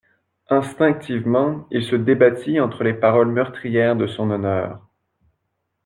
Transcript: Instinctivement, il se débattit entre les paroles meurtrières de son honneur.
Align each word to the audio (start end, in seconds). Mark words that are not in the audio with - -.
Instinctivement, 0.49 1.67
il 1.69 1.83
se 1.83 1.95
débattit 1.95 2.59
entre 2.59 2.83
les 2.83 2.95
paroles 2.95 3.27
meurtrières 3.31 3.95
de 3.95 4.07
son 4.07 4.31
honneur. 4.31 4.81